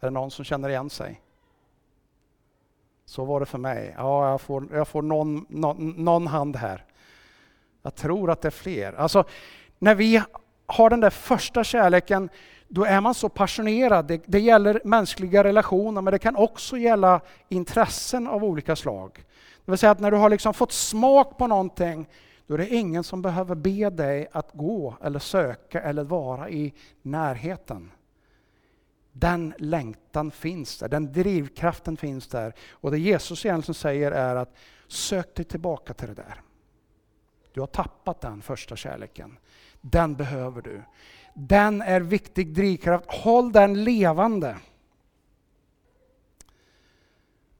[0.03, 1.21] Är det någon som känner igen sig?
[3.05, 3.95] Så var det för mig.
[3.97, 6.85] Ja, jag får, jag får någon, någon, någon hand här.
[7.83, 8.93] Jag tror att det är fler.
[8.93, 9.25] Alltså,
[9.79, 10.23] när vi
[10.67, 12.29] har den där första kärleken,
[12.69, 14.07] då är man så passionerad.
[14.07, 19.25] Det, det, gäller mänskliga relationer, men det kan också gälla intressen av olika slag.
[19.65, 22.09] Det vill säga att när du har liksom fått smak på någonting,
[22.47, 26.75] då är det ingen som behöver be dig att gå eller söka eller vara i
[27.03, 27.91] närheten.
[29.13, 32.55] Den längtan finns där, den drivkraften finns där.
[32.71, 36.43] Och det Jesus egentligen säger är att sök dig tillbaka till det där.
[37.53, 39.39] Du har tappat den första kärleken.
[39.81, 40.83] Den behöver du.
[41.35, 43.05] Den är viktig drivkraft.
[43.09, 44.57] Håll den levande.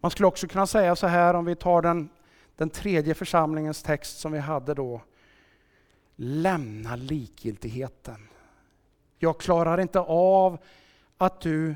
[0.01, 2.09] Man skulle också kunna säga så här om vi tar den,
[2.57, 5.01] den tredje församlingens text som vi hade då.
[6.17, 8.29] Lämna likgiltigheten.
[9.19, 10.59] Jag klarar inte av
[11.25, 11.75] att du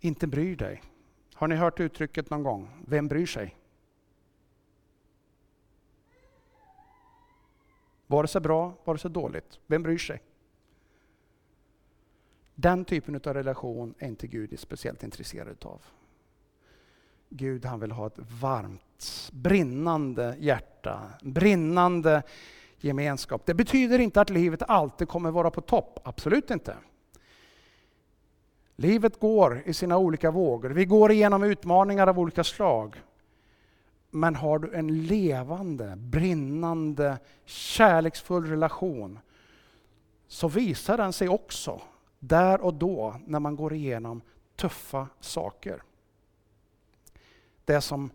[0.00, 0.82] inte bryr dig.
[1.34, 2.68] Har ni hört uttrycket någon gång?
[2.86, 3.56] Vem bryr sig?
[8.06, 9.58] Vare sig bra, vare sig dåligt.
[9.66, 10.22] Vem bryr sig?
[12.54, 15.82] Den typen av relation är inte Gud speciellt intresserad av.
[17.28, 22.22] Gud han vill ha ett varmt, brinnande hjärta, brinnande
[22.76, 23.46] gemenskap.
[23.46, 26.76] Det betyder inte att livet alltid kommer vara på topp, absolut inte.
[28.76, 30.70] Livet går i sina olika vågor.
[30.70, 33.02] Vi går igenom utmaningar av olika slag.
[34.10, 39.18] Men har du en levande, brinnande, kärleksfull relation
[40.28, 41.80] så visar den sig också
[42.18, 44.22] där och då när man går igenom
[44.56, 45.82] tuffa saker.
[47.64, 48.10] Det som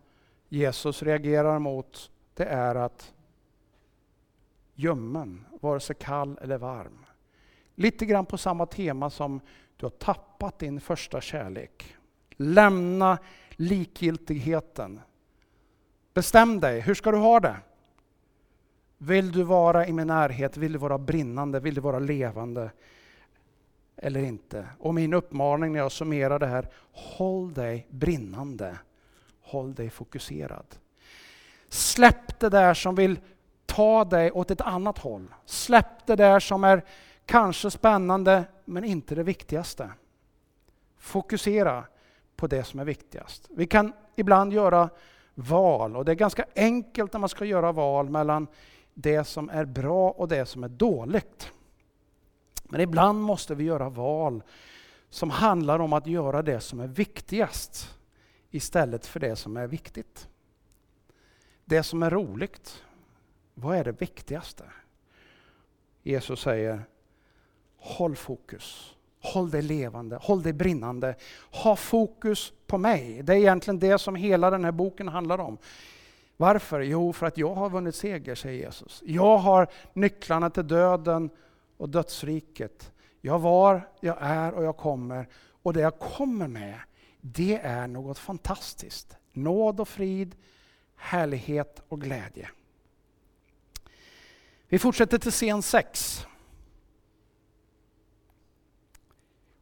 [0.48, 3.12] Jesus reagerar mot det är att
[4.74, 7.06] ljummen, vare sig kall eller varm.
[7.74, 9.40] Lite grann på samma tema som
[9.82, 11.96] du har tappat din första kärlek.
[12.36, 13.18] Lämna
[13.50, 15.00] likgiltigheten.
[16.14, 17.56] Bestäm dig, hur ska du ha det?
[18.98, 20.56] Vill du vara i min närhet?
[20.56, 21.60] Vill du vara brinnande?
[21.60, 22.70] Vill du vara levande?
[23.96, 24.66] Eller inte?
[24.78, 28.78] Och min uppmaning när jag summerar det här, håll dig brinnande.
[29.40, 30.66] Håll dig fokuserad.
[31.68, 33.20] Släpp det där som vill
[33.66, 35.34] ta dig åt ett annat håll.
[35.44, 36.84] Släpp det där som är
[37.26, 39.90] kanske spännande men inte det viktigaste.
[40.98, 41.84] Fokusera
[42.36, 43.48] på det som är viktigast.
[43.50, 44.90] Vi kan ibland göra
[45.34, 48.46] val och det är ganska enkelt när man ska göra val mellan
[48.94, 51.52] det som är bra och det som är dåligt.
[52.64, 54.42] Men ibland måste vi göra val
[55.10, 57.98] som handlar om att göra det som är viktigast
[58.50, 60.28] istället för det som är viktigt.
[61.64, 62.84] Det som är roligt,
[63.54, 64.64] vad är det viktigaste?
[66.02, 66.84] Jesus säger,
[67.82, 68.94] håll fokus.
[69.20, 71.14] Håll dig levande, håll dig brinnande.
[71.50, 73.22] Ha fokus på mig.
[73.22, 75.58] Det är egentligen det som hela den här boken handlar om.
[76.36, 76.80] Varför?
[76.80, 79.02] Jo, för att jag har vunnit seger, säger Jesus.
[79.06, 81.30] Jag har nycklarna till döden
[81.76, 82.92] och dödsriket.
[83.20, 85.28] Jag var, jag är och jag kommer.
[85.62, 86.78] Och det jag kommer med,
[87.20, 89.16] det är något fantastiskt.
[89.32, 90.34] Nåd och frid,
[90.96, 92.48] härlighet och glädje.
[94.68, 96.26] Vi fortsätter till scen 6.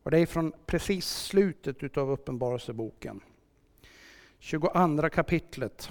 [0.02, 3.20] Och det är från precis slutet utav Uppenbarelseboken.
[4.38, 5.90] 22 kapitlet.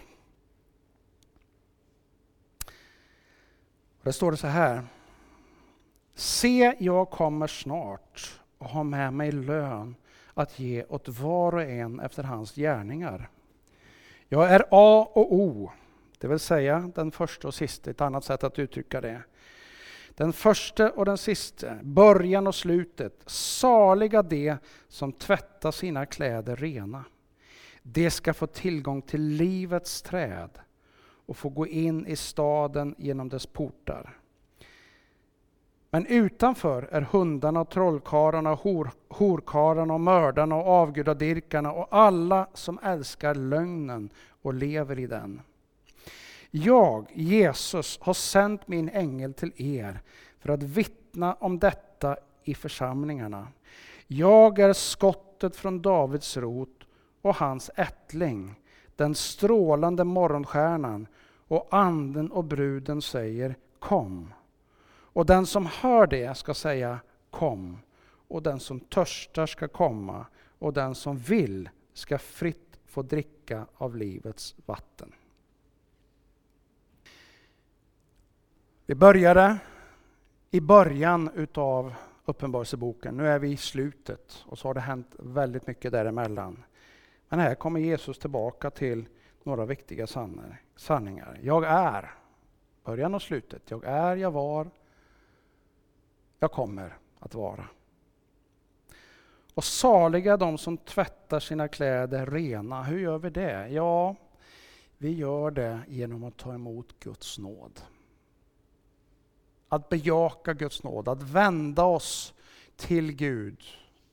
[4.00, 4.84] Och Där står det så här.
[6.14, 9.96] Se, jag kommer snart och har med mig lön
[10.34, 13.30] att ge åt var och en efter hans gärningar.
[14.28, 15.72] Jag är A och O,
[16.18, 19.22] det vill säga den första och sista, ett annat sätt att uttrycka det.
[20.16, 23.24] Den första och den sista, början och slutet.
[23.26, 24.56] Saliga de
[24.88, 27.06] som tvättar sina kläder rena.
[27.84, 30.50] De ska få tillgång till livets träd
[31.26, 34.20] och få gå in i staden genom dess portar.
[35.92, 43.36] Men utanför är hundarna, trollkarlarna, hor, horkarlarna, och mördarna och avgudadirkarna och alla som älskar
[43.36, 44.10] lögnen
[44.42, 45.42] och lever i den.
[46.52, 50.02] Jag, Jesus, har sänt min ängel till er
[50.40, 53.48] för att vittna om detta i församlingarna.
[54.08, 56.88] Jag är skottet från Davids rot
[57.22, 58.56] och hans ättling,
[58.96, 61.08] den strålande morgonstjärnan,
[61.48, 64.34] och anden och bruden säger kom.
[65.12, 67.80] Och den som hör det ska säga kom,
[68.28, 70.26] och den som törstar ska komma,
[70.60, 75.12] och den som vill ska fritt få dricka av livets vatten.
[78.90, 79.58] Vi började
[80.52, 81.94] i början utav
[82.26, 83.18] Uppenbarelseboken.
[83.18, 86.64] Nu är vi i slutet och så har det hänt väldigt mycket däremellan.
[87.28, 89.06] Men här kommer Jesus tillbaka till
[89.44, 90.08] några viktiga
[90.76, 91.40] sanningar.
[91.42, 92.14] Jag är,
[92.84, 93.72] början och slutet.
[93.72, 94.70] Jag är, jag var,
[96.40, 97.66] jag kommer att vara.
[99.54, 102.84] Och saliga de som tvättar sina kläder rena.
[102.84, 103.68] Hur gör vi det?
[103.68, 104.16] Ja,
[104.98, 107.82] vi gör det genom att ta emot Guds nåd.
[109.70, 112.34] Att bejaka Guds nåd, att vända oss
[112.76, 113.64] till Gud.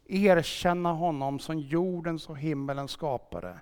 [0.08, 3.60] Erkänna honom som jordens och himmelens skapare.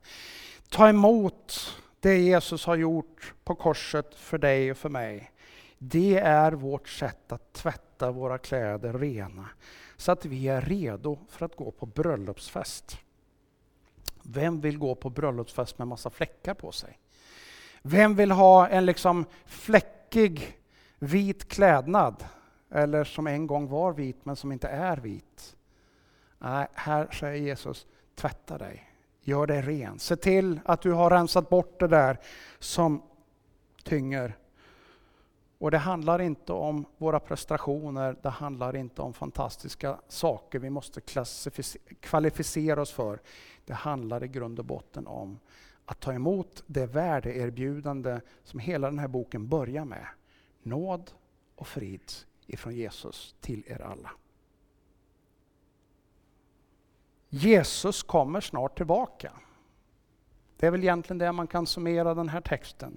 [0.69, 5.31] Ta emot det Jesus har gjort på korset för dig och för mig.
[5.79, 9.49] Det är vårt sätt att tvätta våra kläder rena
[9.97, 12.99] så att vi är redo för att gå på bröllopsfest.
[14.23, 16.99] Vem vill gå på bröllopsfest med massa fläckar på sig?
[17.83, 20.59] Vem vill ha en liksom fläckig
[21.05, 22.25] vit klädnad?
[22.71, 25.57] Eller som en gång var vit men som inte är vit?
[26.39, 28.91] Nej, här säger Jesus, tvätta dig.
[29.21, 29.99] Gör dig ren.
[29.99, 32.19] Se till att du har rensat bort det där
[32.59, 33.03] som
[33.83, 34.37] tynger.
[35.59, 41.01] Och det handlar inte om våra prestationer, det handlar inte om fantastiska saker vi måste
[42.01, 43.21] kvalificera oss för.
[43.65, 45.39] Det handlar i grund och botten om
[45.85, 50.07] att ta emot det värdeerbjudande som hela den här boken börjar med.
[50.65, 51.11] Nåd
[51.55, 52.13] och frid
[52.47, 54.11] ifrån Jesus till er alla.
[57.29, 59.33] Jesus kommer snart tillbaka.
[60.57, 62.97] Det är väl egentligen det man kan summera den här texten.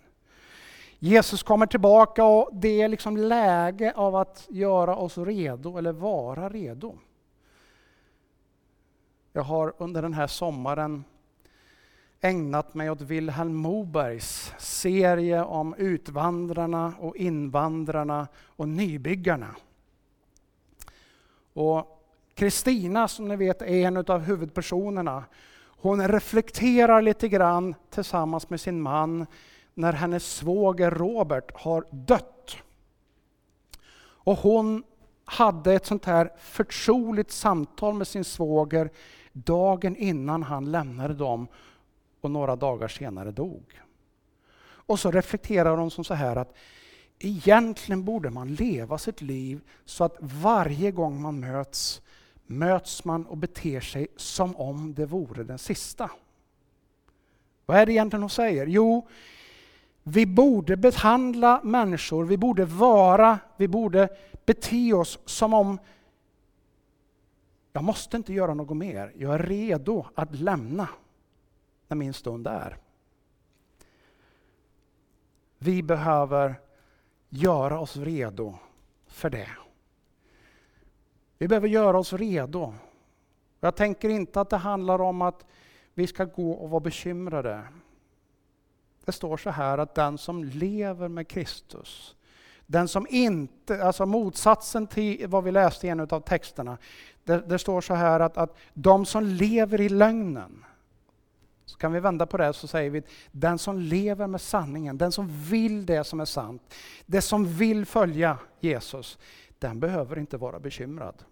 [0.99, 6.49] Jesus kommer tillbaka och det är liksom läge av att göra oss redo, eller vara
[6.49, 6.97] redo.
[9.34, 11.03] Jag har under den här sommaren
[12.22, 19.55] ägnat mig åt Vilhelm Mobergs serie om utvandrarna och invandrarna och nybyggarna.
[21.53, 22.03] Och
[22.36, 25.24] Kristina, som ni vet, är en av huvudpersonerna.
[25.63, 29.26] Hon reflekterar lite grann tillsammans med sin man
[29.74, 32.57] när hennes svåger Robert har dött.
[33.99, 34.84] Och hon
[35.26, 38.89] hade ett sånt här förtroligt samtal med sin svåger
[39.34, 41.47] dagen innan han lämnade dem
[42.28, 43.82] och några dagar senare dog.
[44.61, 46.55] Och så reflekterar hon som så här att
[47.19, 52.01] egentligen borde man leva sitt liv så att varje gång man möts,
[52.45, 56.11] möts man och beter sig som om det vore den sista.
[57.65, 58.67] Vad är det egentligen hon säger?
[58.67, 59.07] Jo,
[60.03, 64.09] vi borde behandla människor, vi borde vara, vi borde
[64.45, 65.80] bete oss som om
[67.73, 70.88] jag måste inte göra något mer, jag är redo att lämna
[71.88, 72.77] när min stund är.
[75.57, 76.55] Vi behöver
[77.29, 78.55] göra oss redo
[79.07, 79.49] för det.
[81.38, 82.73] Vi behöver göra oss redo.
[83.59, 85.45] Jag tänker inte att det handlar om att
[85.93, 87.63] vi ska gå och vara bekymrade.
[89.05, 92.15] Det står så här att den som lever med Kristus,
[92.65, 96.77] den som inte, alltså motsatsen till vad vi läste i en av texterna,
[97.23, 100.65] det, det står så här att, att de som lever i lögnen,
[101.68, 105.11] så kan vi vända på det så säger vi den som lever med sanningen, den
[105.11, 106.74] som vill det som är sant,
[107.05, 109.18] det som vill följa Jesus,
[109.59, 111.24] den behöver inte vara bekymrad.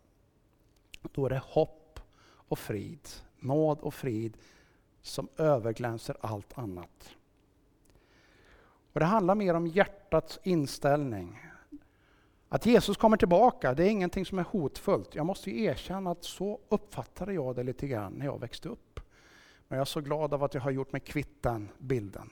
[1.01, 3.09] Då är det hopp och frid,
[3.39, 4.37] nåd och frid
[5.01, 7.09] som överglänser allt annat.
[8.93, 11.39] Och Det handlar mer om hjärtats inställning.
[12.49, 15.15] Att Jesus kommer tillbaka, det är ingenting som är hotfullt.
[15.15, 18.99] Jag måste erkänna att så uppfattade jag det lite grann när jag växte upp.
[19.67, 22.29] Men jag är så glad av att jag har gjort mig kvitt den bilden.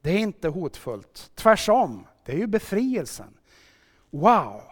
[0.00, 1.30] Det är inte hotfullt.
[1.34, 3.38] Tvärtom, det är ju befrielsen.
[4.10, 4.62] Wow!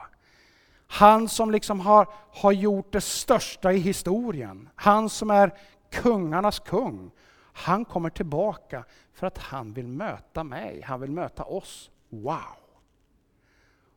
[0.87, 4.69] Han som liksom har, har gjort det största i historien.
[4.75, 5.59] Han som är
[5.91, 7.11] kungarnas kung.
[7.53, 11.91] Han kommer tillbaka för att han vill möta mig, han vill möta oss.
[12.09, 12.61] Wow!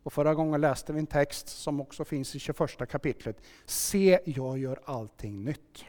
[0.04, 3.42] Och förra gången läste vi en text som också finns i 21 kapitlet.
[3.66, 5.86] Se, jag gör allting nytt.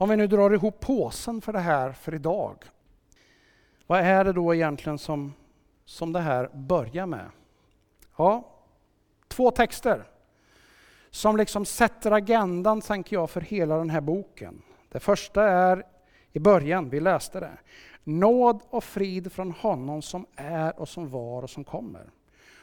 [0.00, 2.64] Om vi nu drar ihop påsen för det här för idag.
[3.86, 5.34] Vad är det då egentligen som,
[5.84, 7.26] som det här börjar med?
[8.16, 8.48] Ja,
[9.28, 10.04] två texter
[11.10, 14.62] som liksom sätter agendan, tänker jag, för hela den här boken.
[14.88, 15.86] Det första är
[16.32, 17.58] i början, vi läste det.
[18.04, 22.10] Nåd och frid från honom som är och som var och som kommer.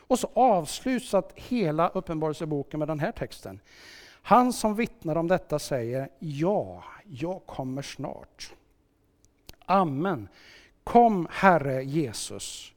[0.08, 3.60] Och så avslutas hela Uppenbarelseboken med den här texten.
[4.22, 8.54] Han som vittnar om detta säger ja, jag kommer snart.
[9.66, 10.28] Amen.
[10.84, 12.74] Kom Herre Jesus.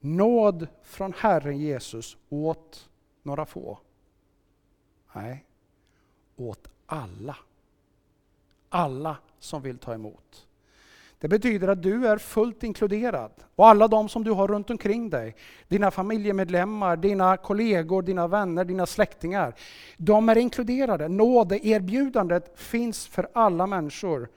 [0.00, 2.88] Nåd från Herren Jesus åt
[3.22, 3.78] några få.
[5.12, 5.44] Nej,
[6.36, 7.36] åt alla.
[8.68, 10.46] Alla som vill ta emot.
[11.20, 13.30] Det betyder att du är fullt inkluderad.
[13.56, 15.36] Och alla de som du har runt omkring dig,
[15.68, 19.54] dina familjemedlemmar, dina kollegor, dina vänner, dina släktingar.
[19.96, 21.08] De är inkluderade.
[21.08, 24.28] Nådeerbjudandet finns för alla människor.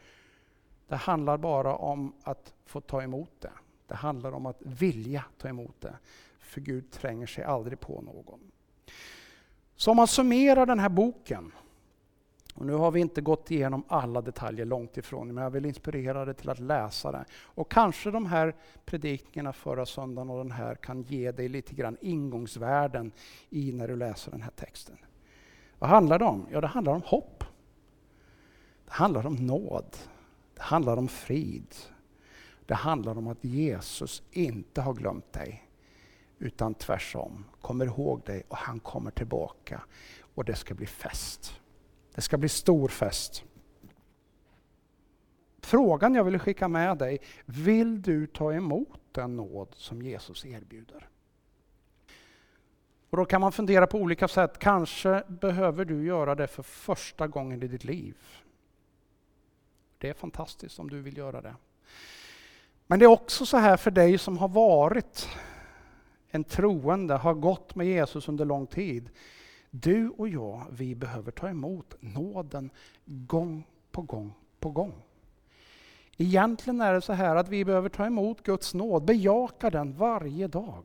[0.88, 3.52] Det handlar bara om att få ta emot det.
[3.88, 5.94] Det handlar om att vilja ta emot det.
[6.40, 8.40] För Gud tränger sig aldrig på någon.
[9.76, 11.52] Så om man summerar den här boken
[12.54, 16.26] och nu har vi inte gått igenom alla detaljer långt ifrån, men jag vill inspirera
[16.26, 17.26] dig till att läsa det.
[17.34, 21.98] Och kanske de här predikningarna förra söndagen och den här kan ge dig lite grann
[22.02, 23.12] ingångsvärden
[23.50, 24.98] i när du läser den här texten.
[25.80, 26.48] Vad handlar det om?
[26.52, 27.44] Ja, det handlar om hopp.
[28.86, 29.98] Det handlar om nåd.
[30.56, 31.76] Det handlar om frid.
[32.66, 35.70] Det handlar om att Jesus inte har glömt dig,
[36.40, 39.82] utan tvärtom kommer ihåg dig och han kommer tillbaka
[40.36, 41.60] och det ska bli fest.
[42.16, 43.44] Det ska bli stor fest.
[45.62, 51.10] frågan jag vill skicka med dig, vill du ta emot den nåd som Jesus erbjuder?
[53.10, 54.60] Och då kan man fundera på olika sätt.
[54.60, 58.16] Kanske behöver du göra det för första gången i ditt liv.
[59.98, 61.56] Det är fantastiskt om du vill göra det.
[62.88, 65.30] Men det är också så här för dig som har varit
[66.30, 69.10] en troende, har gått med Jesus under lång tid.
[69.76, 72.70] Du och jag, vi behöver ta emot nåden
[73.06, 74.94] gång på gång på gång.
[76.18, 80.48] Egentligen är det så här att vi behöver ta emot Guds nåd, bejaka den varje
[80.48, 80.84] dag.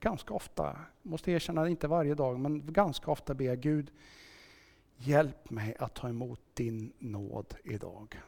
[0.00, 3.90] Ganska ofta, måste erkänna inte varje dag, men ganska ofta ber jag Gud,
[4.96, 8.20] hjälp mig att ta emot din nåd idag.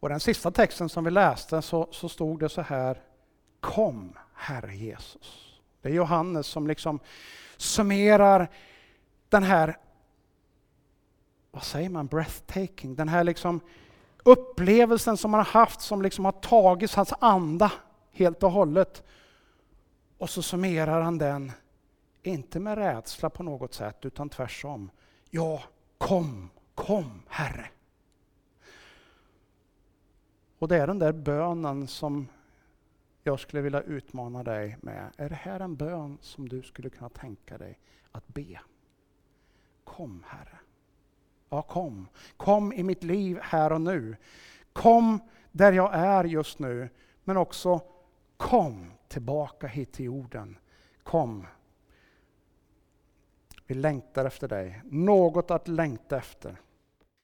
[0.00, 3.02] Och den sista texten som vi läste så, så stod det så här,
[3.60, 5.60] Kom Herre Jesus.
[5.82, 7.00] Det är Johannes som liksom
[7.56, 8.50] summerar
[9.28, 9.76] den här,
[11.50, 13.60] vad säger man, breathtaking, den här liksom
[14.22, 17.72] upplevelsen som han har haft som liksom har tagit hans anda
[18.12, 19.02] helt och hållet.
[20.18, 21.52] Och så summerar han den,
[22.22, 24.90] inte med rädsla på något sätt utan tvärtom.
[25.30, 25.62] Ja,
[25.98, 27.66] kom, kom Herre.
[30.58, 32.28] Och det är den där bönen som
[33.26, 35.10] jag skulle vilja utmana dig med.
[35.16, 37.78] Är det här en bön som du skulle kunna tänka dig
[38.12, 38.60] att be?
[39.84, 40.58] Kom Herre.
[41.48, 42.08] Ja, kom.
[42.36, 44.16] Kom i mitt liv här och nu.
[44.72, 45.18] Kom
[45.52, 46.88] där jag är just nu,
[47.24, 47.80] men också
[48.36, 50.58] kom tillbaka hit till jorden.
[51.02, 51.46] Kom.
[53.66, 54.82] Vi längtar efter dig.
[54.84, 56.60] Något att längta efter.